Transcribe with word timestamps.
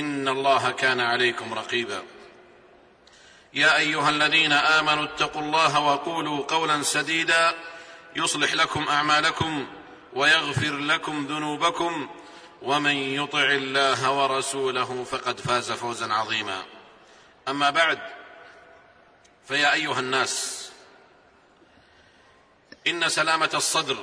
ان 0.00 0.28
الله 0.28 0.70
كان 0.70 1.00
عليكم 1.00 1.54
رقيبا 1.54 2.02
يا 3.52 3.76
ايها 3.76 4.10
الذين 4.10 4.52
امنوا 4.52 5.04
اتقوا 5.04 5.42
الله 5.42 5.80
وقولوا 5.80 6.44
قولا 6.46 6.82
سديدا 6.82 7.54
يصلح 8.16 8.54
لكم 8.54 8.88
اعمالكم 8.88 9.66
ويغفر 10.12 10.76
لكم 10.76 11.26
ذنوبكم 11.26 12.08
ومن 12.62 12.96
يطع 12.96 13.44
الله 13.44 14.12
ورسوله 14.12 15.04
فقد 15.04 15.40
فاز 15.40 15.72
فوزا 15.72 16.12
عظيما 16.12 16.62
اما 17.48 17.70
بعد 17.70 17.98
فيا 19.48 19.72
ايها 19.72 20.00
الناس 20.00 20.60
ان 22.86 23.08
سلامه 23.08 23.50
الصدر 23.54 23.96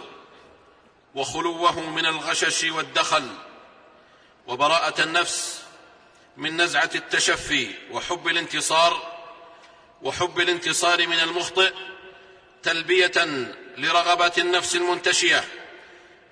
وخلوه 1.15 1.79
من 1.79 2.05
الغشش 2.05 2.63
والدخل 2.71 3.27
وبراءه 4.47 5.03
النفس 5.03 5.60
من 6.41 6.57
نزعه 6.61 6.89
التشفي 6.95 7.73
وحب 7.91 8.27
الانتصار 8.27 9.17
وحب 10.01 10.39
الانتصار 10.39 11.07
من 11.07 11.19
المخطئ 11.19 11.73
تلبيه 12.63 13.11
لرغبه 13.77 14.31
النفس 14.37 14.75
المنتشيه 14.75 15.43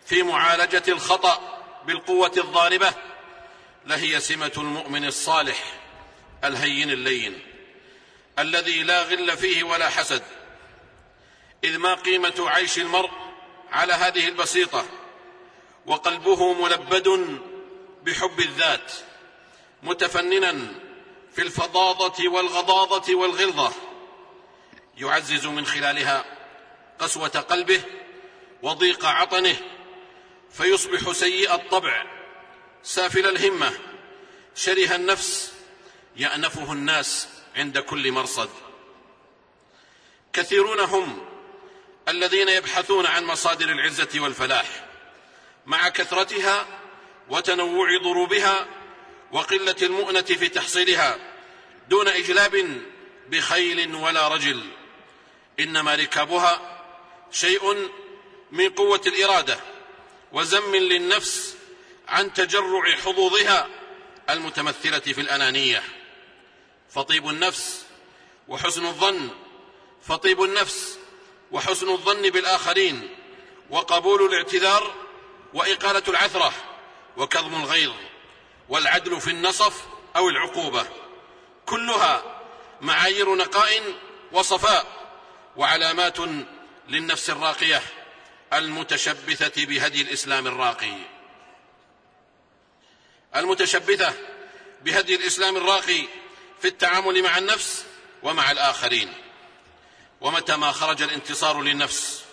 في 0.06 0.24
معالجه 0.24 0.84
الخطا 0.88 1.64
بالقوه 1.86 2.32
الضاربه 2.38 2.94
لهي 3.86 4.20
سمه 4.20 4.52
المؤمن 4.58 5.06
الصالح 5.06 5.64
الهين 6.44 6.92
اللين 6.92 7.40
الذي 8.40 8.84
لا 8.84 9.04
غل 9.04 9.38
فيه 9.38 9.64
ولا 9.64 9.90
حسد 9.90 10.24
اذ 11.64 11.78
ما 11.78 11.94
قيمه 11.94 12.34
عيش 12.40 12.78
المرء 12.78 13.10
على 13.72 13.94
هذه 13.94 14.28
البسيطه 14.28 14.86
وقلبه 15.86 16.54
ملبد 16.54 17.40
بحب 18.04 18.40
الذات 18.40 18.92
متفننا 19.84 20.68
في 21.36 21.42
الفظاظه 21.42 22.30
والغضاضه 22.30 23.16
والغلظه 23.16 23.72
يعزز 24.98 25.46
من 25.46 25.66
خلالها 25.66 26.26
قسوه 27.00 27.28
قلبه 27.30 27.82
وضيق 28.64 29.06
عطنه 29.06 29.56
فيصبح 30.52 31.12
سيء 31.12 31.56
الطبع 31.56 32.06
سافل 32.84 33.28
الهمه 33.30 33.72
شره 34.56 34.96
النفس 34.96 35.54
يانفه 36.16 36.74
الناس 36.74 37.28
عند 37.56 37.80
كل 37.80 38.12
مرصد 38.12 38.50
كثيرون 40.34 40.80
هم 40.80 41.26
الذين 42.08 42.50
يبحثون 42.50 43.06
عن 43.06 43.26
مصادر 43.26 43.72
العزه 43.72 44.10
والفلاح 44.20 44.66
مع 45.66 45.90
كثرتها 45.90 46.66
وتنوع 47.30 47.88
ضروبها 48.04 48.68
وقلة 49.32 49.76
المؤنة 49.82 50.22
في 50.22 50.48
تحصيلها 50.50 51.18
دون 51.90 52.08
إجلاب 52.08 52.78
بخيل 53.30 53.96
ولا 53.96 54.28
رجل 54.28 54.62
إنما 55.60 55.96
ركابها 55.96 56.82
شيء 57.32 57.90
من 58.52 58.70
قوة 58.70 59.02
الإرادة 59.08 59.60
وزم 60.32 60.76
للنفس 60.76 61.56
عن 62.08 62.34
تجرع 62.34 62.96
حظوظها 63.06 63.70
المتمثلة 64.30 65.00
في 65.00 65.22
الأنانية 65.22 65.84
فطيب 66.90 67.30
النفس 67.30 67.86
وحسن 68.48 68.86
الظن 68.86 69.30
فطيب 70.04 70.42
النفس 70.44 71.00
وحسن 71.52 71.90
الظن 71.90 72.30
بالآخرين 72.30 73.10
وقبول 73.70 74.26
الاعتذار 74.26 74.96
وإقالة 75.54 76.04
العثرة 76.08 76.52
وكظم 77.18 77.62
الغيظ 77.62 77.92
والعدل 78.70 79.22
في 79.22 79.30
النصف 79.30 79.88
أو 80.16 80.30
العقوبة 80.30 80.86
كلها 81.66 82.42
معايير 82.82 83.36
نقاء 83.36 83.82
وصفاء 84.32 84.86
وعلامات 85.56 86.18
للنفس 86.88 87.30
الراقية 87.30 87.82
المتشبثة 88.54 89.66
بهدي 89.66 90.02
الإسلام 90.02 90.48
الراقي 90.48 90.94
المتشبثة 93.36 94.14
بهدي 94.82 95.16
الإسلام 95.16 95.58
الراقي 95.58 96.02
في 96.62 96.66
التعامل 96.68 97.24
مع 97.24 97.38
النفس 97.38 97.86
ومع 98.24 98.52
الآخرين 98.52 99.14
ومتى 100.22 100.56
ما 100.56 100.72
خرج 100.72 101.02
الانتصار 101.02 101.62
للنفس 101.62 102.24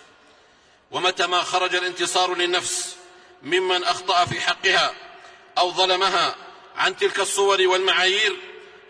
ومتى 0.91 1.27
ما 1.27 1.43
خرج 1.43 1.75
الانتصار 1.75 2.35
للنفس 2.35 2.95
ممن 3.43 3.83
أخطأ 3.83 4.25
في 4.25 4.41
حقها 4.41 4.93
أو 5.57 5.71
ظلمها 5.73 6.35
عن 6.75 6.97
تلك 6.97 7.19
الصور 7.19 7.61
والمعايير 7.67 8.35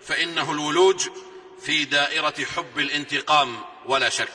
فإنه 0.03 0.51
الولوج 0.51 1.09
في 1.61 1.85
دائرة 1.85 2.33
حب 2.55 2.79
الانتقام 2.79 3.59
ولا 3.85 4.09
شك 4.09 4.33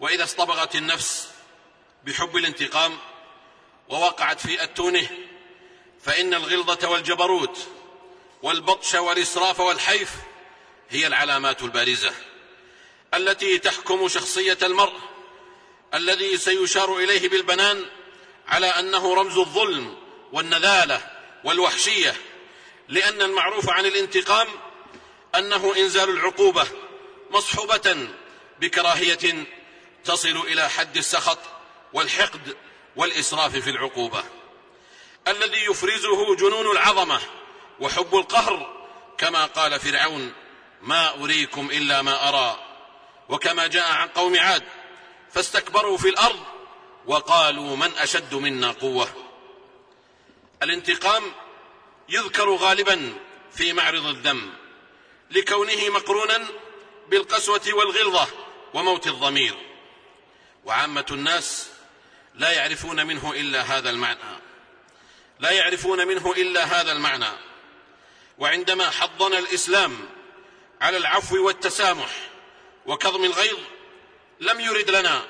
وإذا 0.00 0.24
اصطبغت 0.24 0.74
النفس 0.76 1.28
بحب 2.04 2.36
الانتقام 2.36 2.98
ووقعت 3.88 4.40
في 4.40 4.62
أتونه 4.62 5.08
فإن 6.02 6.34
الغلظة 6.34 6.88
والجبروت 6.90 7.58
والبطش 8.42 8.94
والإسراف 8.94 9.60
والحيف 9.60 10.10
هي 10.90 11.06
العلامات 11.06 11.62
البارزة 11.62 12.12
التي 13.14 13.58
تحكم 13.58 14.08
شخصية 14.08 14.58
المرء 14.62 14.94
الذي 15.94 16.36
سيشار 16.36 16.96
إليه 16.96 17.28
بالبنان 17.28 17.84
على 18.52 18.66
انه 18.66 19.14
رمز 19.14 19.38
الظلم 19.38 19.94
والنذاله 20.32 21.00
والوحشيه 21.44 22.14
لان 22.88 23.22
المعروف 23.22 23.70
عن 23.70 23.86
الانتقام 23.86 24.46
انه 25.34 25.76
انزال 25.76 26.10
العقوبه 26.10 26.66
مصحوبه 27.30 28.08
بكراهيه 28.60 29.44
تصل 30.04 30.28
الى 30.36 30.68
حد 30.68 30.96
السخط 30.96 31.38
والحقد 31.92 32.56
والاسراف 32.96 33.56
في 33.56 33.70
العقوبه 33.70 34.24
الذي 35.28 35.60
يفرزه 35.70 36.36
جنون 36.36 36.70
العظمه 36.70 37.20
وحب 37.80 38.14
القهر 38.16 38.86
كما 39.18 39.46
قال 39.46 39.80
فرعون 39.80 40.32
ما 40.82 41.14
اريكم 41.24 41.70
الا 41.70 42.02
ما 42.02 42.28
ارى 42.28 42.60
وكما 43.28 43.66
جاء 43.66 43.92
عن 43.92 44.08
قوم 44.08 44.38
عاد 44.38 44.62
فاستكبروا 45.30 45.98
في 45.98 46.08
الارض 46.08 46.46
وقالوا 47.06 47.76
من 47.76 47.92
أشد 47.92 48.34
منا 48.34 48.70
قوة 48.70 49.08
الانتقام 50.62 51.22
يذكر 52.08 52.54
غالبا 52.54 53.14
في 53.52 53.72
معرض 53.72 54.06
الذم 54.06 54.52
لكونه 55.30 55.88
مقرونا 55.88 56.48
بالقسوة 57.08 57.62
والغلظة 57.72 58.26
وموت 58.74 59.06
الضمير 59.06 59.54
وعامة 60.64 61.06
الناس 61.10 61.68
لا 62.34 62.52
يعرفون 62.52 63.06
منه 63.06 63.32
إلا 63.32 63.60
هذا 63.60 63.90
المعنى 63.90 64.18
لا 65.40 65.50
يعرفون 65.50 66.08
منه 66.08 66.32
إلا 66.32 66.64
هذا 66.64 66.92
المعنى 66.92 67.26
وعندما 68.38 68.90
حضنا 68.90 69.38
الإسلام 69.38 69.98
على 70.80 70.96
العفو 70.96 71.46
والتسامح 71.46 72.30
وكظم 72.86 73.24
الغيظ 73.24 73.58
لم 74.40 74.60
يرد 74.60 74.90
لنا 74.90 75.22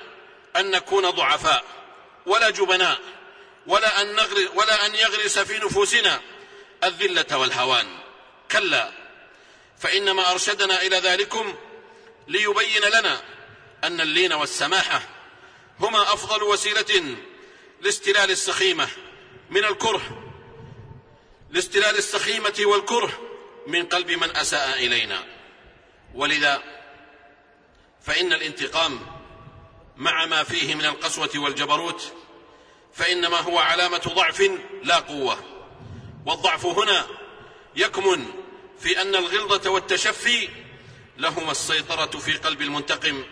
أن 0.56 0.70
نكون 0.70 1.10
ضعفاء 1.10 1.64
ولا 2.26 2.50
جبناء 2.50 2.98
ولا 3.66 4.00
أن, 4.00 4.14
نغر 4.14 4.38
ولا 4.54 4.86
أن 4.86 4.94
يغرس 4.94 5.38
في 5.38 5.58
نفوسنا 5.58 6.20
الذلة 6.84 7.38
والهوان 7.38 7.86
كلا 8.50 8.90
فإنما 9.78 10.30
أرشدنا 10.30 10.82
إلى 10.82 10.96
ذلكم 10.96 11.54
ليبين 12.28 12.82
لنا 12.94 13.22
أن 13.84 14.00
اللين 14.00 14.32
والسماحة 14.32 15.02
هما 15.80 16.02
أفضل 16.02 16.42
وسيلة 16.42 17.16
لاستلال 17.80 18.30
السخيمة 18.30 18.88
من 19.50 19.64
الكره 19.64 20.32
لاستلال 21.50 21.96
السخيمة 21.98 22.54
والكره 22.60 23.20
من 23.66 23.86
قلب 23.86 24.10
من 24.10 24.36
أساء 24.36 24.72
إلينا 24.84 25.24
ولذا 26.14 26.62
فإن 28.06 28.32
الانتقام 28.32 29.11
مع 29.96 30.26
ما 30.26 30.42
فيه 30.44 30.74
من 30.74 30.84
القسوة 30.84 31.30
والجبروت 31.36 32.02
فإنما 32.94 33.36
هو 33.40 33.58
علامة 33.58 34.12
ضعف 34.16 34.50
لا 34.82 34.96
قوة 34.98 35.38
والضعف 36.26 36.66
هنا 36.66 37.06
يكمن 37.76 38.26
في 38.78 39.02
أن 39.02 39.14
الغلظة 39.14 39.70
والتشفي 39.70 40.48
لهما 41.18 41.50
السيطرة 41.50 42.18
في 42.18 42.32
قلب 42.36 42.62
المنتقم 42.62 43.24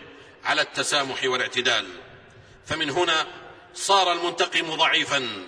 على 0.43 0.61
التسامح 0.61 1.23
والاعتدال 1.23 1.87
فمن 2.65 2.89
هنا 2.89 3.27
صار 3.73 4.11
المنتقم 4.11 4.75
ضعيفا 4.75 5.47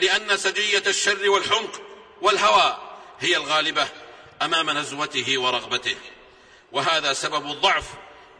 لأن 0.00 0.36
سجية 0.36 0.82
الشر 0.86 1.30
والحمق 1.30 1.82
والهوى 2.22 2.76
هي 3.20 3.36
الغالبة 3.36 3.88
أمام 4.42 4.70
نزوته 4.70 5.38
ورغبته 5.40 5.96
وهذا 6.72 7.12
سبب 7.12 7.46
الضعف 7.46 7.84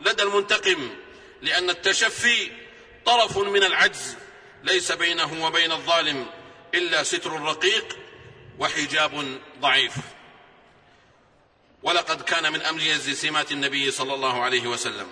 لدى 0.01 0.23
المنتقم 0.23 0.91
لأن 1.45 1.71
التشفي 1.71 2.51
طرف 3.07 3.39
من 3.39 3.63
العجز 3.65 4.17
ليس 4.63 4.93
بينه 4.93 5.45
وبين 5.47 5.73
الظالم 5.73 6.27
إلا 6.75 7.03
ستر 7.03 7.41
رقيق 7.41 7.99
وحجاب 8.59 9.39
ضعيف 9.61 9.93
ولقد 11.83 12.23
كان 12.23 12.53
من 12.53 12.61
أميز 12.63 13.11
سمات 13.21 13.53
النبي 13.53 13.91
صلى 13.91 14.15
الله 14.15 14.43
عليه 14.43 14.67
وسلم 14.67 15.07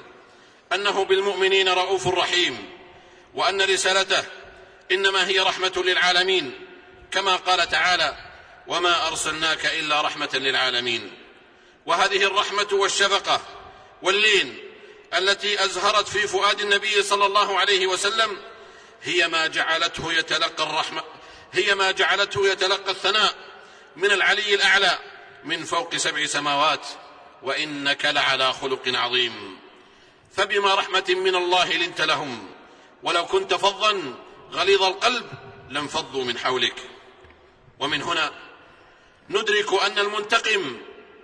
أنه 0.75 1.05
بالمؤمنين 1.05 1.69
رؤوف 1.69 2.09
رحيم 2.09 2.69
وأن 3.35 3.63
رسالته 3.63 4.23
إنما 4.93 5.27
هي 5.29 5.41
رحمة 5.41 5.83
للعالمين 5.87 6.67
كما 7.11 7.37
قال 7.37 7.69
تعالى 7.69 8.17
وما 8.67 9.07
أرسلناك 9.09 9.67
إلا 9.67 10.01
رحمة 10.01 10.31
للعالمين 10.35 11.13
وهذه 11.87 12.25
الرحمة 12.25 12.69
والشفقة 12.73 13.41
واللين 14.03 14.59
التي 15.19 15.65
ازهرت 15.65 16.09
في 16.09 16.27
فؤاد 16.27 16.61
النبي 16.61 17.03
صلى 17.03 17.27
الله 17.27 17.59
عليه 17.61 17.87
وسلم 17.87 18.37
هي 19.03 19.29
ما 19.29 19.47
جعلته 19.47 20.13
يتلقى 20.13 20.63
الرحمه 20.65 21.03
هي 21.53 21.75
ما 21.75 21.91
جعلته 21.91 22.49
يتلقى 22.49 22.91
الثناء 22.91 23.35
من 23.97 24.11
العلي 24.11 24.55
الاعلى 24.55 24.99
من 25.45 25.65
فوق 25.65 25.97
سبع 25.97 26.27
سماوات 26.27 26.87
وانك 27.43 28.05
لعلى 28.05 28.53
خلق 28.53 28.83
عظيم 28.87 29.59
فبما 30.37 30.75
رحمه 30.75 31.05
من 31.09 31.35
الله 31.35 31.73
لنت 31.73 32.01
لهم 32.01 32.49
ولو 33.03 33.27
كنت 33.27 33.55
فظا 33.55 34.15
غليظ 34.53 34.83
القلب 34.83 35.27
لانفضوا 35.71 36.25
من 36.25 36.39
حولك 36.39 36.75
ومن 37.79 38.03
هنا 38.03 38.33
ندرك 39.31 39.75
ان 39.83 39.99
المنتقم 39.99 40.79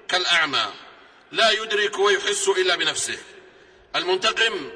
كالاعمى 0.09 0.67
لا 1.33 1.51
يدرك 1.51 1.99
ويحس 1.99 2.49
الا 2.49 2.77
بنفسه 2.77 3.19
المنتقم 3.99 4.71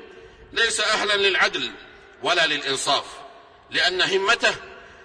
ليس 0.52 0.80
أهلا 0.80 1.16
للعدل 1.16 1.72
ولا 2.22 2.46
للإنصاف 2.46 3.04
لأن 3.70 4.02
همته 4.02 4.54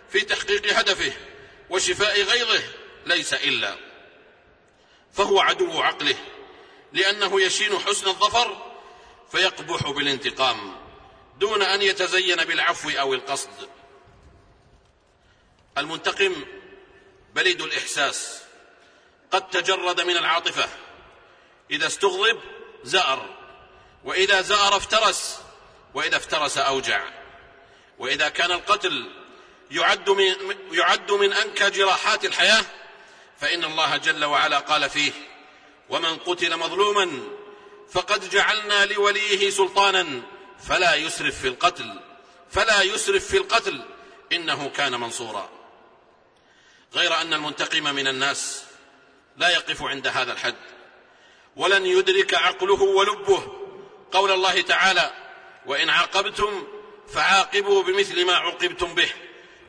في 0.09 0.19
تحقيق 0.21 0.79
هدفه 0.79 1.13
وشفاء 1.69 2.21
غيظه 2.21 2.63
ليس 3.05 3.33
إلا 3.33 3.75
فهو 5.13 5.39
عدو 5.39 5.81
عقله 5.81 6.15
لأنه 6.93 7.41
يشين 7.41 7.77
حسن 7.79 8.07
الظفر 8.07 8.73
فيقبح 9.31 9.89
بالانتقام 9.91 10.75
دون 11.39 11.61
أن 11.61 11.81
يتزين 11.81 12.43
بالعفو 12.45 12.89
أو 12.89 13.13
القصد 13.13 13.69
المنتقم 15.77 16.35
بليد 17.35 17.61
الإحساس 17.61 18.41
قد 19.31 19.49
تجرد 19.49 20.01
من 20.01 20.17
العاطفة 20.17 20.69
إذا 21.71 21.87
استغضب 21.87 22.39
زأر 22.83 23.36
وإذا 24.07 24.41
زأر 24.41 24.77
افترس 24.77 25.39
وإذا 25.93 26.17
افترس 26.17 26.57
أوجع 26.57 27.03
وإذا 27.99 28.29
كان 28.29 28.51
القتل 28.51 29.11
يعد 29.71 30.09
من, 30.09 30.35
يعد 30.71 31.11
من 31.11 31.33
أنكى 31.33 31.69
جراحات 31.69 32.25
الحياة 32.25 32.63
فإن 33.39 33.63
الله 33.63 33.97
جل 33.97 34.25
وعلا 34.25 34.59
قال 34.59 34.89
فيه 34.89 35.11
ومن 35.89 36.15
قتل 36.17 36.57
مظلوما 36.57 37.19
فقد 37.91 38.29
جعلنا 38.29 38.85
لوليه 38.85 39.49
سلطانا 39.49 40.21
فلا 40.67 40.93
يسرف 40.95 41.35
في 41.41 41.47
القتل 41.47 41.99
فلا 42.51 42.81
يسرف 42.81 43.27
في 43.27 43.37
القتل 43.37 43.85
إنه 44.31 44.69
كان 44.69 44.99
منصورا 44.99 45.49
غير 46.93 47.21
أن 47.21 47.33
المنتقم 47.33 47.83
من 47.83 48.07
الناس 48.07 48.63
لا 49.37 49.49
يقف 49.49 49.83
عند 49.83 50.07
هذا 50.07 50.33
الحد 50.33 50.55
ولن 51.55 51.85
يدرك 51.85 52.33
عقله 52.33 52.81
ولبه 52.83 53.56
قول 54.11 54.31
الله 54.31 54.61
تعالى 54.61 55.11
وإن 55.65 55.89
عاقبتم 55.89 56.67
فعاقبوا 57.13 57.83
بمثل 57.83 58.25
ما 58.25 58.35
عوقبتم 58.35 58.95
به 58.95 59.09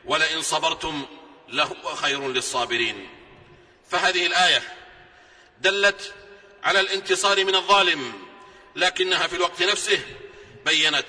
ولئن 0.05 0.41
صبرتم 0.41 1.05
لهو 1.49 1.95
خير 1.95 2.27
للصابرين 2.27 3.09
فهذه 3.89 4.25
الآية 4.25 4.61
دلت 5.61 6.13
على 6.63 6.79
الانتصار 6.79 7.45
من 7.45 7.55
الظالم 7.55 8.13
لكنها 8.75 9.27
في 9.27 9.35
الوقت 9.35 9.63
نفسه 9.63 10.01
بينت 10.65 11.05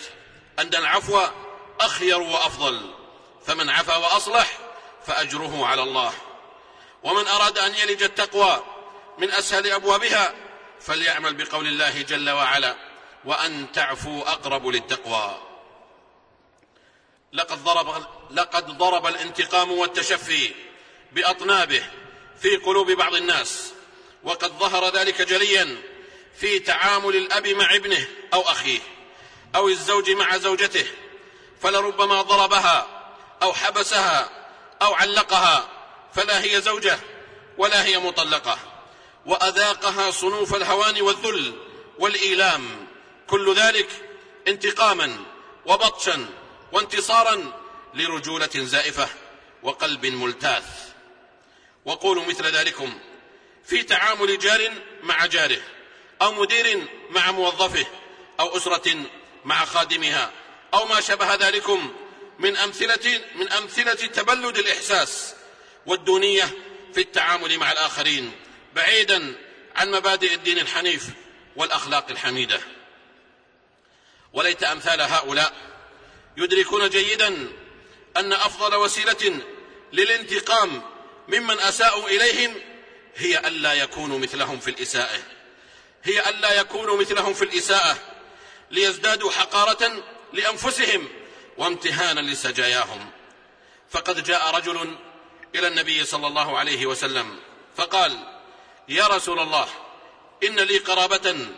أن 0.59 0.75
العفو 0.75 1.21
أخير 1.81 2.21
وأفضل 2.21 2.95
فمن 3.47 3.71
عفا 3.71 3.97
وأصلح 3.97 4.59
فأجره 5.07 5.67
على 5.67 5.83
الله 5.83 6.13
ومن 7.03 7.27
أراد 7.27 7.59
أن 7.59 7.75
يلج 7.75 8.03
التقوى 8.03 8.65
من 9.19 9.31
أسهل 9.31 9.67
أبوابها 9.73 10.35
فليعمل 10.81 11.35
بقول 11.45 11.67
الله 11.67 12.03
جل 12.03 12.31
وعلا 12.31 12.77
وأن 13.25 13.73
تعفو 13.73 14.23
أقرب 14.23 14.67
للتقوى 14.67 15.37
لقد 17.33 17.65
ضرب, 17.65 18.05
لقد 18.31 18.79
ضرب 18.79 19.07
الانتقام 19.07 19.71
والتشفي 19.73 20.55
بأطنابه 21.13 21.83
في 22.41 22.57
قلوب 22.57 22.91
بعض 22.91 23.15
الناس 23.15 23.73
وقد 24.23 24.53
ظهر 24.53 24.93
ذلك 24.95 25.23
جليا 25.23 25.77
في 26.37 26.59
تعامل 26.59 27.17
الأب 27.17 27.47
مع 27.49 27.75
ابنه 27.75 28.09
أو 28.35 28.41
أخيه 28.43 28.81
أو 29.55 29.69
الزوج 29.69 30.11
مع 30.11 30.37
زوجته 30.37 30.87
فلربما 31.63 32.23
ضربها 32.23 32.87
أو 33.43 33.53
حبسها 33.53 34.29
أو 34.83 34.95
علقها 34.95 35.69
فلا 36.15 36.45
هي 36.45 36.61
زوجة 36.61 37.01
ولا 37.59 37.85
هي 37.85 37.99
مطلقة 37.99 38.59
وأذاقها 39.27 40.11
صنوف 40.11 40.55
الهوان 40.57 41.03
والذل 41.03 41.55
والإيلام 41.99 42.90
كل 43.31 43.55
ذلك 43.57 43.89
انتقاما 44.49 45.19
وبطشا 45.67 46.27
وانتصارا 46.73 47.53
لرجولة 47.95 48.51
زائفة 48.57 49.09
وقلب 49.63 50.07
ملتاث 50.07 50.91
وقولوا 51.85 52.25
مثل 52.25 52.45
ذلكم 52.47 52.99
في 53.67 53.83
تعامل 53.83 54.39
جار 54.39 54.73
مع 55.03 55.27
جاره 55.27 55.63
أو 56.23 56.33
مدير 56.33 56.87
مع 57.11 57.31
موظفه 57.31 57.87
أو 58.41 58.57
أسرة 58.57 58.95
مع 59.45 59.65
خادمها 59.65 60.31
أو 60.75 60.87
ما 60.87 61.01
شبه 61.01 61.35
ذلكم 61.35 61.93
من 62.39 62.57
أمثلة 62.57 63.21
من 63.35 63.53
أمثلة 63.53 63.95
تبلد 64.07 64.59
الإحساس 64.59 65.35
والدونية 65.87 66.45
في 66.95 67.01
التعامل 67.01 67.59
مع 67.59 67.73
الآخرين 67.73 68.33
بعيدا 68.75 69.35
عن 69.77 69.91
مبادئ 69.91 70.35
الدين 70.35 70.59
الحنيف 70.59 71.07
والأخلاق 71.57 72.07
الحميدة 72.11 72.61
وليت 74.33 74.63
أمثال 74.63 75.01
هؤلاء 75.01 75.53
يدركون 76.37 76.89
جيدا 76.89 77.29
أن 78.17 78.33
أفضل 78.33 78.77
وسيلة 78.77 79.39
للانتقام 79.93 80.83
ممن 81.29 81.59
أساءوا 81.61 82.05
إليهم 82.09 82.55
هي 83.17 83.39
ألا 83.39 83.73
يكونوا 83.73 84.19
مثلهم 84.19 84.61
في 84.61 84.71
الإساءة 84.71 85.19
هي 86.05 86.29
ألا 86.31 86.61
يكونوا 86.61 86.97
مثلهم 86.97 87.35
في 87.35 87.45
الإساءة 87.45 87.97
ليزدادوا 88.71 89.31
حقارة 89.31 90.03
لأنفسهم 90.33 91.09
وامتهانا 91.59 92.21
لسجاياهم 92.21 93.11
فقد 93.91 94.23
جاء 94.25 94.57
رجل 94.57 94.97
إلى 95.55 95.69
النبي 95.69 96.05
صلى 96.05 96.27
الله 96.27 96.59
عليه 96.59 96.87
وسلم 96.87 97.39
فقال 97.77 98.19
يا 98.89 99.07
رسول 99.07 99.41
الله 99.41 99.69
إن 100.45 100.61
لي 100.61 100.79
قرابة 100.79 101.49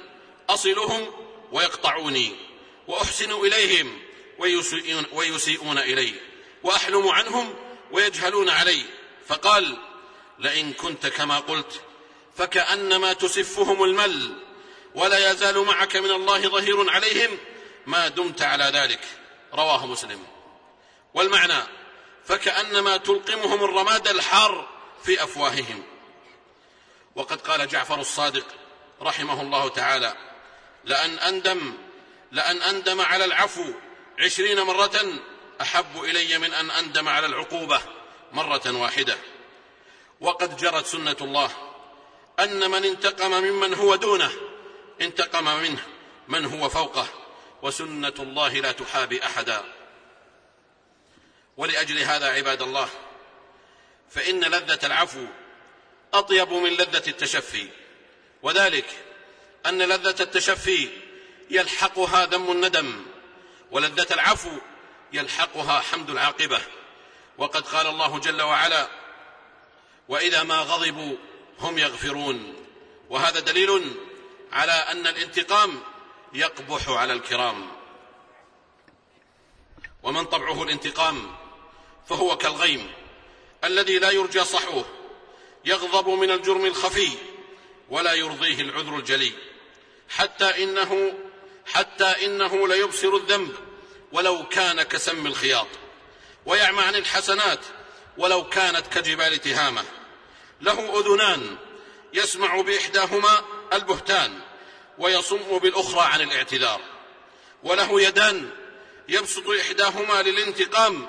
أصلهم 0.50 1.10
ويقطعوني 1.52 2.36
وأحسن 2.88 3.32
إليهم 3.32 3.98
ويسيئون, 4.38 5.04
ويسيئون 5.12 5.78
إلي 5.78 6.14
وأحلم 6.62 7.08
عنهم 7.08 7.54
ويجهلون 7.90 8.48
علي 8.50 8.82
فقال 9.26 9.76
لئن 10.38 10.72
كنت 10.72 11.06
كما 11.06 11.38
قلت 11.38 11.80
فكأنما 12.36 13.12
تسفهم 13.12 13.84
المل 13.84 14.42
ولا 14.94 15.30
يزال 15.30 15.58
معك 15.64 15.96
من 15.96 16.10
الله 16.10 16.40
ظهير 16.40 16.90
عليهم 16.90 17.38
ما 17.86 18.08
دمت 18.08 18.42
على 18.42 18.64
ذلك 18.74 19.00
رواه 19.54 19.86
مسلم 19.86 20.26
والمعنى 21.14 21.62
فكأنما 22.24 22.96
تلقمهم 22.96 23.64
الرماد 23.64 24.08
الحار 24.08 24.68
في 25.04 25.24
أفواههم 25.24 25.82
وقد 27.16 27.40
قال 27.40 27.68
جعفر 27.68 28.00
الصادق 28.00 28.46
رحمه 29.02 29.40
الله 29.42 29.68
تعالى 29.68 30.14
لأن 30.84 31.18
أندم 31.18 31.72
لأن 32.32 32.62
أندم 32.62 33.00
على 33.00 33.24
العفو 33.24 33.64
عشرين 34.20 34.60
مرة 34.60 35.00
أحب 35.60 36.04
إلي 36.04 36.38
من 36.38 36.52
أن 36.52 36.70
أندم 36.70 37.08
على 37.08 37.26
العقوبة 37.26 37.80
مرة 38.32 38.62
واحدة 38.66 39.16
وقد 40.20 40.56
جرت 40.56 40.86
سنة 40.86 41.16
الله 41.20 41.50
أن 42.40 42.70
من 42.70 42.84
انتقم 42.84 43.30
ممن 43.30 43.74
هو 43.74 43.94
دونه 43.96 44.32
انتقم 45.00 45.44
منه 45.44 45.86
من 46.28 46.44
هو 46.44 46.68
فوقه 46.68 47.06
وسنة 47.62 48.14
الله 48.18 48.52
لا 48.60 48.72
تحابي 48.72 49.24
أحدا 49.24 49.60
ولأجل 51.56 51.98
هذا 51.98 52.26
عباد 52.26 52.62
الله 52.62 52.88
فإن 54.10 54.40
لذة 54.40 54.86
العفو 54.86 55.26
أطيب 56.14 56.52
من 56.52 56.70
لذة 56.70 57.02
التشفي 57.08 57.68
وذلك 58.42 58.84
أن 59.66 59.82
لذة 59.82 60.22
التشفي 60.22 60.88
يلحقها 61.52 62.26
ذم 62.26 62.50
الندم 62.52 63.06
ولذة 63.70 64.14
العفو 64.14 64.50
يلحقها 65.12 65.80
حمد 65.80 66.10
العاقبة 66.10 66.60
وقد 67.38 67.68
قال 67.68 67.86
الله 67.86 68.18
جل 68.18 68.42
وعلا 68.42 68.88
وإذا 70.08 70.42
ما 70.42 70.56
غضبوا 70.58 71.16
هم 71.58 71.78
يغفرون 71.78 72.54
وهذا 73.10 73.40
دليل 73.40 73.94
على 74.52 74.72
أن 74.72 75.06
الانتقام 75.06 75.82
يقبح 76.32 76.88
على 76.88 77.12
الكرام 77.12 77.68
ومن 80.02 80.24
طبعه 80.24 80.62
الانتقام 80.62 81.36
فهو 82.08 82.36
كالغيم 82.36 82.92
الذي 83.64 83.98
لا 83.98 84.10
يرجى 84.10 84.44
صحوه 84.44 84.84
يغضب 85.64 86.08
من 86.08 86.30
الجرم 86.30 86.64
الخفي 86.64 87.08
ولا 87.88 88.12
يرضيه 88.12 88.60
العذر 88.60 88.96
الجلي 88.98 89.32
حتى 90.08 90.64
انه 90.64 91.12
حتى 91.66 92.24
إنه 92.26 92.68
ليبصر 92.68 93.16
الذنب 93.16 93.54
ولو 94.12 94.48
كان 94.48 94.82
كسم 94.82 95.26
الخياط 95.26 95.66
ويعمى 96.46 96.82
عن 96.82 96.94
الحسنات 96.94 97.60
ولو 98.18 98.48
كانت 98.48 98.86
كجبال 98.86 99.38
تهامة 99.38 99.84
له 100.60 100.98
أذنان 101.00 101.56
يسمع 102.12 102.60
بإحداهما 102.60 103.42
البهتان 103.72 104.38
ويصم 104.98 105.58
بالأخرى 105.58 106.00
عن 106.00 106.20
الاعتذار 106.20 106.80
وله 107.62 108.00
يدان 108.02 108.50
يبسط 109.08 109.42
إحداهما 109.60 110.22
للانتقام 110.22 111.06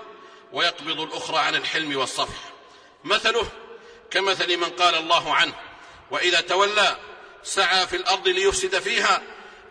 ويقبض 0.53 0.99
الأخرى 0.99 1.37
عن 1.37 1.55
الحلم 1.55 1.97
والصفح 1.97 2.37
مثله 3.03 3.45
كمثل 4.11 4.57
من 4.57 4.69
قال 4.69 4.95
الله 4.95 5.33
عنه 5.35 5.53
وإذا 6.11 6.41
تولى 6.41 6.97
سعى 7.43 7.87
في 7.87 7.95
الأرض 7.95 8.27
ليفسد 8.27 8.79
فيها 8.79 9.21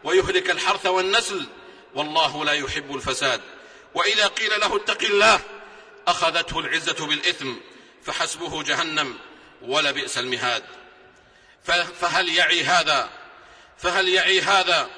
ويهلك 0.05 0.51
الحرث 0.51 0.87
والنسل 0.87 1.47
والله 1.95 2.45
لا 2.45 2.53
يحب 2.53 2.97
الفساد 2.97 3.41
واذا 3.95 4.27
قيل 4.27 4.61
له 4.61 4.77
اتق 4.77 5.03
الله 5.03 5.41
اخذته 6.09 6.59
العزه 6.59 7.07
بالاثم 7.07 7.53
فحسبه 8.05 8.63
جهنم 8.63 9.19
ولبئس 9.63 10.19
المهاد 10.19 10.65
فهل 12.01 12.29
يعي 12.35 12.63
هذا 12.65 13.11
فهل 13.79 14.09
يعي 14.09 14.41
هذا 14.41 14.91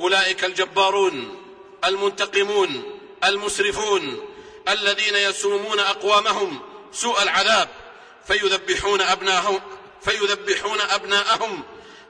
اولئك 0.00 0.44
الجبارون 0.44 1.42
المنتقمون 1.84 2.98
المسرفون 3.24 4.26
الذين 4.68 5.14
يسومون 5.14 5.80
اقوامهم 5.80 6.60
سوء 6.92 7.22
العذاب 7.22 7.68
فيذبحون 8.26 9.00
ابناءهم 9.00 9.60
فيذبحون 10.02 10.80
ابناءهم 10.80 11.62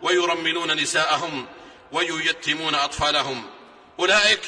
ويرملون 0.03 0.71
نساءهم 0.77 1.47
وييتمون 1.93 2.75
أطفالهم 2.75 3.43
أولئك 3.99 4.41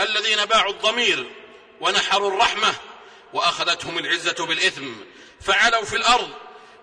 الذين 0.00 0.44
باعوا 0.44 0.72
الضمير 0.72 1.32
ونحروا 1.80 2.30
الرحمة 2.32 2.74
وأخذتهم 3.32 3.98
العزة 3.98 4.46
بالإثم 4.46 4.86
فعلوا 5.40 5.84
في 5.84 5.96
الأرض 5.96 6.30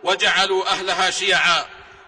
وجعلوا 0.04 0.66
أهلها 0.72 1.12
شيعا 1.12 1.66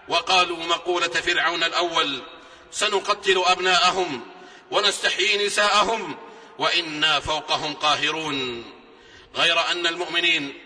وقالوا 0.08 0.56
مقولة 0.64 1.06
فرعون 1.08 1.64
الأول 1.64 2.22
سنقتل 2.70 3.42
أبناءهم 3.46 4.26
ونستحيي 4.70 5.46
نساءهم 5.46 6.16
وإنا 6.58 7.20
فوقهم 7.20 7.74
قاهرون 7.74 8.64
غير 9.36 9.70
أن 9.70 9.86
المؤمنين 9.86 10.58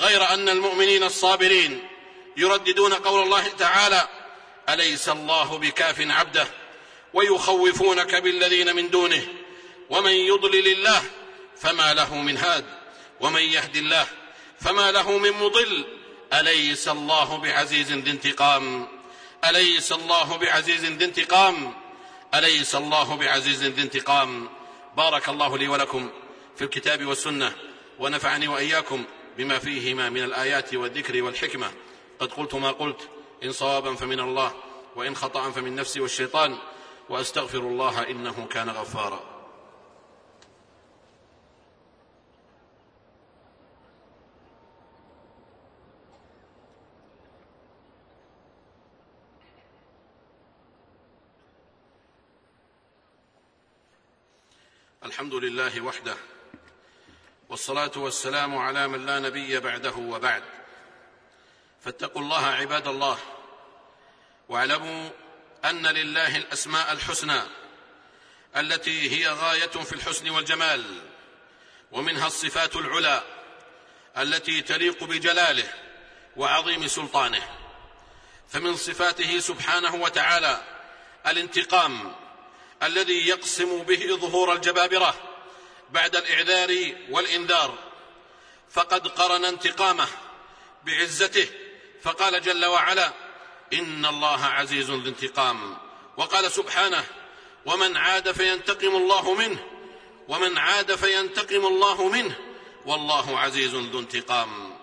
غير 0.00 0.28
أن 0.28 0.48
المؤمنين 0.48 1.02
الصابرين 1.02 1.88
يرددون 2.36 2.94
قول 2.94 3.22
الله 3.22 3.48
تعالى 3.48 4.08
أليس 4.68 5.08
الله 5.08 5.58
بكاف 5.58 6.00
عبده 6.00 6.46
ويخوفونك 7.14 8.14
بالذين 8.14 8.76
من 8.76 8.90
دونه 8.90 9.22
ومن 9.90 10.10
يضلل 10.12 10.72
الله 10.72 11.02
فما 11.56 11.94
له 11.94 12.14
من 12.14 12.36
هاد 12.36 12.64
ومن 13.20 13.42
يهد 13.42 13.76
الله 13.76 14.06
فما 14.60 14.90
له 14.92 15.18
من 15.18 15.32
مضل 15.32 15.84
اليس 16.32 16.88
الله 16.88 17.36
بعزيز 17.36 17.92
ذي 17.92 18.10
انتقام 18.10 18.86
اليس 19.48 19.92
الله 19.92 20.36
بعزيز 20.36 20.84
ذي 20.84 21.04
انتقام 21.04 21.74
اليس 22.34 22.74
الله 22.74 23.14
بعزيز 23.16 23.64
ذي 23.64 23.82
انتقام 23.82 24.48
بارك 24.96 25.28
الله 25.28 25.58
لي 25.58 25.68
ولكم 25.68 26.10
في 26.56 26.64
الكتاب 26.64 27.04
والسنه 27.06 27.52
ونفعني 27.98 28.48
واياكم 28.48 29.04
بما 29.36 29.58
فيهما 29.58 30.10
من 30.10 30.24
الايات 30.24 30.74
والذكر 30.74 31.22
والحكمه 31.22 31.70
قد 32.20 32.32
قلت 32.32 32.54
ما 32.54 32.70
قلت 32.70 33.00
ان 33.44 33.52
صوابا 33.52 33.94
فمن 33.94 34.20
الله 34.20 34.52
وان 34.96 35.16
خطا 35.16 35.50
فمن 35.50 35.76
نفسي 35.76 36.00
والشيطان 36.00 36.58
واستغفر 37.08 37.58
الله 37.58 38.10
انه 38.10 38.46
كان 38.46 38.70
غفارا 38.70 39.38
الحمد 55.04 55.34
لله 55.34 55.80
وحده 55.80 56.14
والصلاه 57.48 57.90
والسلام 57.96 58.58
على 58.58 58.88
من 58.88 59.06
لا 59.06 59.18
نبي 59.20 59.60
بعده 59.60 59.94
وبعد 59.96 60.42
فاتقوا 61.80 62.22
الله 62.22 62.44
عباد 62.46 62.88
الله 62.88 63.18
واعلموا 64.48 65.10
ان 65.64 65.86
لله 65.86 66.36
الاسماء 66.36 66.92
الحسنى 66.92 67.40
التي 68.56 69.10
هي 69.20 69.28
غايه 69.28 69.66
في 69.66 69.92
الحسن 69.92 70.30
والجمال 70.30 70.84
ومنها 71.92 72.26
الصفات 72.26 72.76
العلى 72.76 73.22
التي 74.18 74.60
تليق 74.62 75.04
بجلاله 75.04 75.72
وعظيم 76.36 76.86
سلطانه 76.86 77.50
فمن 78.48 78.76
صفاته 78.76 79.38
سبحانه 79.38 79.94
وتعالى 79.94 80.60
الانتقام 81.26 82.14
الذي 82.82 83.28
يقسم 83.28 83.82
به 83.82 84.16
ظهور 84.16 84.52
الجبابره 84.52 85.14
بعد 85.90 86.16
الاعذار 86.16 86.92
والانذار 87.10 87.78
فقد 88.70 89.08
قرن 89.08 89.44
انتقامه 89.44 90.06
بعزته 90.84 91.46
فقال 92.02 92.42
جل 92.42 92.64
وعلا 92.64 93.12
ان 93.72 94.06
الله 94.06 94.44
عزيز 94.44 94.90
ذو 94.90 95.08
انتقام 95.08 95.76
وقال 96.16 96.52
سبحانه 96.52 97.04
ومن 97.66 97.96
عاد 97.96 98.32
فينتقم 98.32 98.96
الله 98.96 99.34
منه 99.34 99.64
ومن 100.28 100.58
عاد 100.58 100.94
فينتقم 100.96 101.66
الله 101.66 102.08
منه 102.08 102.38
والله 102.86 103.40
عزيز 103.40 103.74
ذو 103.74 103.98
انتقام 103.98 104.78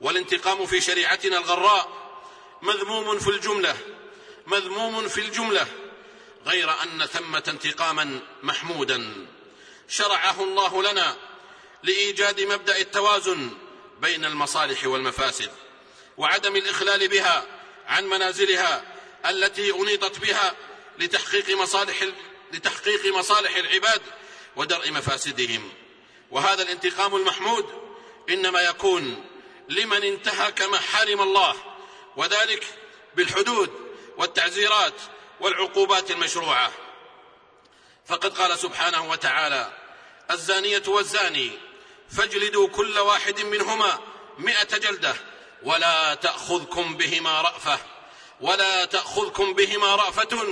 والانتقام 0.00 0.66
في 0.66 0.80
شريعتنا 0.80 1.38
الغراء 1.38 1.88
مذموم 2.62 3.18
في 3.18 3.30
الجمله 3.30 3.76
مذموم 4.46 5.08
في 5.08 5.20
الجمله 5.20 5.66
غير 6.46 6.70
ان 6.70 7.06
ثمه 7.06 7.44
انتقاما 7.48 8.20
محمودا 8.42 9.26
شرعه 9.88 10.42
الله 10.44 10.82
لنا 10.92 11.16
لايجاد 11.82 12.40
مبدا 12.40 12.78
التوازن 12.78 13.50
بين 14.00 14.24
المصالح 14.24 14.86
والمفاسد 14.86 15.50
وعدم 16.16 16.56
الاخلال 16.56 17.08
بها 17.08 17.46
عن 17.88 18.06
منازلها 18.06 18.84
التي 19.30 19.72
أنيطت 19.74 20.18
بها 20.18 20.52
لتحقيق 20.98 21.58
مصالح 21.58 21.96
لتحقيق 22.52 23.16
مصالح 23.16 23.56
العباد 23.56 24.02
ودرء 24.56 24.90
مفاسدهم 24.92 25.72
وهذا 26.30 26.62
الانتقام 26.62 27.16
المحمود 27.16 27.90
إنما 28.28 28.60
يكون 28.60 29.26
لمن 29.68 30.02
انتهك 30.04 30.62
ما 30.62 30.78
حرم 30.78 31.20
الله 31.20 31.56
وذلك 32.16 32.66
بالحدود 33.16 33.90
والتعزيرات 34.16 34.94
والعقوبات 35.40 36.10
المشروعة 36.10 36.72
فقد 38.06 38.38
قال 38.38 38.58
سبحانه 38.58 39.10
وتعالى 39.10 39.72
الزانية 40.30 40.82
والزاني 40.88 41.50
فاجلدوا 42.16 42.68
كل 42.68 42.98
واحد 42.98 43.40
منهما 43.40 44.00
مئة 44.38 44.76
جلده 44.78 45.16
ولا 45.62 46.14
تأخذكم 46.14 46.96
بهما 46.96 47.40
رأفة 47.40 47.78
ولا 48.40 48.84
تأخذكم 48.84 49.52
بهما 49.52 49.96
رأفة 49.96 50.46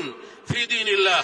في 0.53 0.67
دين 0.67 0.89
الله 0.89 1.21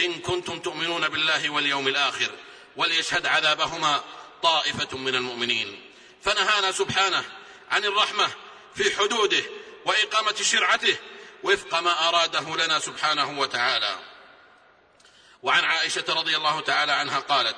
إن 0.00 0.18
كنتم 0.20 0.58
تؤمنون 0.58 1.08
بالله 1.08 1.50
واليوم 1.50 1.88
الآخر 1.88 2.30
وليشهد 2.76 3.26
عذابهما 3.26 4.04
طائفة 4.42 4.96
من 4.96 5.14
المؤمنين 5.14 5.92
فنهانا 6.22 6.72
سبحانه 6.72 7.24
عن 7.70 7.84
الرحمة 7.84 8.30
في 8.74 8.96
حدوده 8.96 9.42
وإقامة 9.84 10.34
شرعته 10.34 10.96
وفق 11.42 11.80
ما 11.80 12.08
أراده 12.08 12.56
لنا 12.64 12.78
سبحانه 12.78 13.40
وتعالى 13.40 13.96
وعن 15.42 15.64
عائشة 15.64 16.04
رضي 16.08 16.36
الله 16.36 16.60
تعالى 16.60 16.92
عنها 16.92 17.18
قالت 17.20 17.56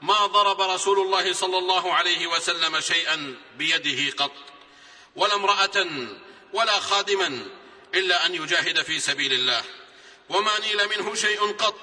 ما 0.00 0.26
ضرب 0.26 0.60
رسول 0.60 0.98
الله 0.98 1.32
صلى 1.32 1.58
الله 1.58 1.94
عليه 1.94 2.26
وسلم 2.26 2.80
شيئا 2.80 3.36
بيده 3.56 4.10
قط 4.24 4.32
ولا 5.16 5.34
امرأة 5.34 5.86
ولا 6.52 6.72
خادما 6.80 7.46
إلا 7.94 8.26
أن 8.26 8.34
يجاهد 8.34 8.82
في 8.82 9.00
سبيل 9.00 9.32
الله 9.32 9.62
وما 10.28 10.58
نيل 10.58 10.88
منه 10.88 11.14
شيء 11.14 11.52
قط 11.52 11.80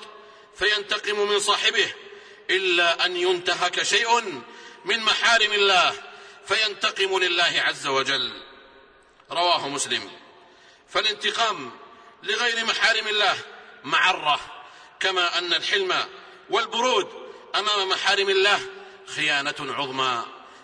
فينتقم 0.56 1.20
من 1.30 1.40
صاحبه 1.40 1.94
إلا 2.50 3.06
أن 3.06 3.18
ينتهك 3.18 3.84
شيء 3.84 4.42
من 4.86 5.00
محارم 5.00 5.54
الله 5.54 5.94
فينتقم 6.48 7.20
لله 7.20 7.64
عز 7.68 7.88
وجل 7.88 8.42
رواه 9.32 9.70
مسلم 9.70 10.12
فالانتقام 10.90 11.72
لغير 12.24 12.66
محارم 12.66 13.08
الله 13.08 13.38
معرة 13.84 14.40
كما 15.00 15.38
أن 15.38 15.54
الحلم 15.54 16.06
والبرود 16.50 17.10
أمام 17.56 17.90
محارم 17.90 18.30
الله 18.30 18.60
خيانة 19.08 19.56
عظمى 19.60 20.24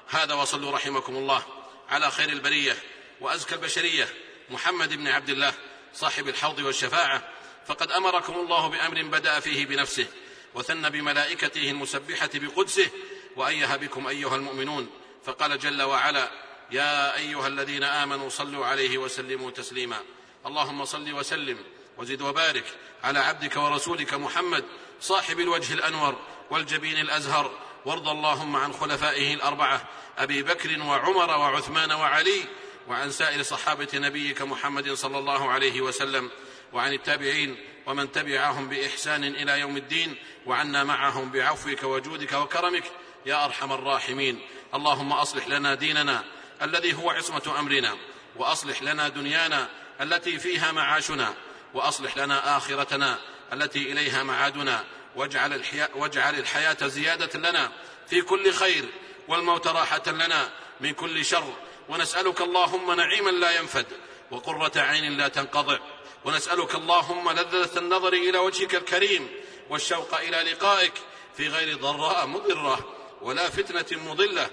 هذا 0.10 0.34
وصلوا 0.34 0.72
رحمكم 0.72 1.16
الله 1.16 1.63
على 1.94 2.12
خير 2.12 2.30
البريه 2.30 2.78
وازكى 3.22 3.56
البشريه 3.56 4.08
محمد 4.50 4.94
بن 4.94 5.08
عبد 5.08 5.30
الله 5.30 5.54
صاحب 5.94 6.28
الحوض 6.28 6.60
والشفاعه 6.60 7.30
فقد 7.68 7.92
امركم 7.92 8.34
الله 8.34 8.68
بامر 8.68 9.02
بدا 9.04 9.40
فيه 9.40 9.66
بنفسه 9.66 10.08
وثنى 10.54 10.90
بملائكته 10.90 11.70
المسبحه 11.72 12.30
بقدسه 12.34 12.90
وايه 13.36 13.76
بكم 13.76 14.08
ايها 14.08 14.36
المؤمنون 14.36 14.90
فقال 15.26 15.60
جل 15.60 15.82
وعلا 15.82 16.32
يا 16.72 17.16
ايها 17.18 17.48
الذين 17.48 17.84
امنوا 17.84 18.30
صلوا 18.30 18.66
عليه 18.66 18.98
وسلموا 18.98 19.52
تسليما 19.52 20.00
اللهم 20.46 20.86
صل 20.86 21.14
وسلم 21.14 21.58
وزد 21.98 22.22
وبارك 22.22 22.66
على 23.04 23.20
عبدك 23.20 23.58
ورسولك 23.58 24.14
محمد 24.14 24.64
صاحب 25.02 25.40
الوجه 25.40 25.74
الانور 25.74 26.20
والجبين 26.50 26.98
الازهر 26.98 27.63
وارض 27.86 28.08
اللهم 28.10 28.56
عن 28.56 28.74
خلفائه 28.74 29.34
الاربعه 29.34 29.82
ابي 30.18 30.44
بكر 30.44 30.80
وعمر 30.82 31.38
وعثمان 31.40 31.92
وعلي 31.92 32.42
وعن 32.88 33.12
سائر 33.12 33.44
صحابه 33.44 33.88
نبيك 33.94 34.42
محمد 34.42 34.94
صلى 34.94 35.18
الله 35.18 35.52
عليه 35.52 35.82
وسلم 35.82 36.30
وعن 36.74 36.94
التابعين 36.94 37.58
ومن 37.86 38.12
تبعهم 38.12 38.70
باحسان 38.70 39.24
الى 39.24 39.60
يوم 39.60 39.78
الدين 39.78 40.16
وعنا 40.46 40.84
معهم 40.84 41.30
بعفوك 41.30 41.84
وجودك 41.84 42.34
وكرمك 42.34 42.84
يا 43.26 43.46
ارحم 43.46 43.74
الراحمين 43.74 44.40
اللهم 44.76 45.12
اصلح 45.14 45.48
لنا 45.48 45.76
ديننا 45.76 46.24
الذي 46.62 46.94
هو 46.94 47.10
عصمه 47.10 47.54
امرنا 47.60 47.96
واصلح 48.36 48.82
لنا 48.84 49.08
دنيانا 49.10 49.70
التي 50.02 50.40
فيها 50.40 50.72
معاشنا 50.72 51.34
واصلح 51.74 52.18
لنا 52.18 52.58
اخرتنا 52.58 53.20
التي 53.54 53.92
اليها 53.92 54.24
معادنا 54.24 54.86
واجعل, 55.16 55.54
الحياة 55.54 55.90
واجعل 55.96 56.36
الحياة 56.40 56.88
زيادة 56.88 57.40
لنا 57.40 57.72
في 58.08 58.22
كل 58.22 58.54
خير 58.54 58.86
والموت 59.28 59.68
راحة 59.68 60.02
لنا 60.08 60.50
من 60.82 60.94
كل 60.94 61.26
شر 61.26 61.54
ونسألك 61.90 62.42
اللهم 62.42 62.92
نعيما 62.92 63.30
لا 63.30 63.60
ينفد 63.60 63.86
وقرة 64.32 64.72
عين 64.82 65.18
لا 65.18 65.28
تنقطع 65.28 65.78
ونسألك 66.26 66.76
اللهم 66.76 67.32
لذة 67.32 67.80
النظر 67.80 68.14
إلى 68.14 68.38
وجهك 68.38 68.76
الكريم 68.76 69.28
والشوق 69.70 70.20
إلى 70.20 70.52
لقائك 70.52 70.94
في 71.38 71.48
غير 71.48 71.78
ضراء 71.78 72.26
مضرة 72.28 72.96
ولا 73.22 73.50
فتنة 73.50 74.02
مضلة 74.12 74.50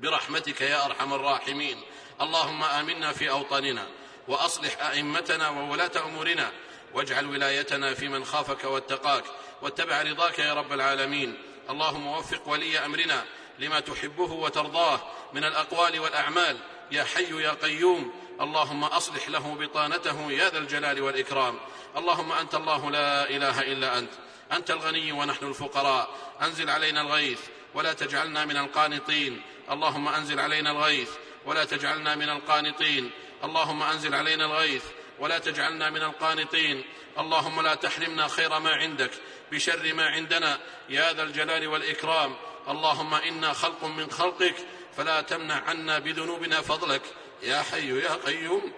برحمتك 0.00 0.60
يا 0.60 0.84
أرحم 0.86 1.14
الراحمين 1.14 1.80
اللهم 2.20 2.64
آمنا 2.64 3.12
في 3.12 3.30
أوطاننا 3.30 3.86
وأصلح 4.28 4.82
أئمتنا 4.90 5.48
وولاة 5.48 5.92
أمورنا 6.04 6.52
واجعل 6.94 7.26
ولايتنا 7.26 7.94
في 7.94 8.08
من 8.08 8.24
خافك 8.24 8.64
واتقاك 8.64 9.24
واتبع 9.64 10.02
رضاك 10.02 10.38
يا 10.38 10.54
رب 10.54 10.72
العالمين 10.72 11.42
اللهم 11.70 12.06
وفق 12.06 12.48
ولي 12.48 12.78
امرنا 12.78 13.24
لما 13.58 13.80
تحبه 13.80 14.32
وترضاه 14.32 15.00
من 15.32 15.44
الاقوال 15.44 16.00
والاعمال 16.00 16.58
يا 16.90 17.04
حي 17.04 17.42
يا 17.42 17.50
قيوم 17.50 18.12
اللهم 18.40 18.84
اصلح 18.84 19.28
له 19.28 19.54
بطانته 19.60 20.32
يا 20.32 20.50
ذا 20.50 20.58
الجلال 20.58 21.02
والاكرام 21.02 21.58
اللهم 21.96 22.32
انت 22.32 22.54
الله 22.54 22.90
لا 22.90 23.30
اله 23.30 23.60
الا 23.60 23.98
انت 23.98 24.10
انت 24.52 24.70
الغني 24.70 25.12
ونحن 25.12 25.46
الفقراء 25.46 26.08
انزل 26.42 26.70
علينا 26.70 27.00
الغيث 27.00 27.40
ولا 27.74 27.92
تجعلنا 27.92 28.44
من 28.44 28.56
القانطين 28.56 29.42
اللهم 29.70 30.08
انزل 30.08 30.40
علينا 30.40 30.70
الغيث 30.70 31.10
ولا 31.44 31.64
تجعلنا 31.64 32.14
من 32.16 32.28
القانطين 32.28 33.10
اللهم 33.44 33.82
انزل 33.82 34.14
علينا 34.14 34.44
الغيث 34.46 34.82
ولا 35.18 35.38
تجعلنا 35.38 35.90
من 35.90 36.02
القانطين 36.02 36.84
اللهم 37.18 37.60
لا 37.60 37.74
تحرمنا 37.74 38.28
خير 38.28 38.58
ما 38.58 38.70
عندك 38.70 39.10
بشر 39.52 39.94
ما 39.94 40.06
عندنا 40.06 40.58
يا 40.88 41.12
ذا 41.12 41.22
الجلال 41.22 41.66
والاكرام 41.66 42.36
اللهم 42.68 43.14
انا 43.14 43.52
خلق 43.52 43.84
من 43.84 44.10
خلقك 44.10 44.54
فلا 44.96 45.20
تمنع 45.20 45.54
عنا 45.66 45.98
بذنوبنا 45.98 46.60
فضلك 46.60 47.02
يا 47.42 47.62
حي 47.62 47.98
يا 48.00 48.14
قيوم 48.14 48.72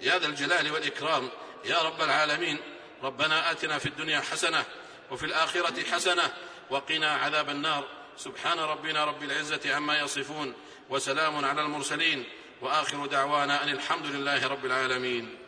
يا 0.00 0.18
ذا 0.18 0.26
الجلال 0.26 0.72
والاكرام 0.72 1.30
يا 1.64 1.78
رب 1.82 2.00
العالمين 2.02 2.58
ربنا 3.02 3.50
اتنا 3.50 3.78
في 3.78 3.86
الدنيا 3.86 4.20
حسنه 4.20 4.64
وفي 5.10 5.26
الاخره 5.26 5.84
حسنه 5.92 6.34
وقنا 6.70 7.10
عذاب 7.10 7.50
النار 7.50 7.84
سبحان 8.16 8.58
ربنا 8.58 9.04
رب 9.04 9.22
العزه 9.22 9.74
عما 9.74 9.98
يصفون 10.00 10.54
وسلام 10.88 11.44
على 11.44 11.62
المرسلين 11.62 12.24
واخر 12.60 13.06
دعوانا 13.06 13.64
ان 13.64 13.68
الحمد 13.68 14.06
لله 14.06 14.46
رب 14.48 14.66
العالمين 14.66 15.39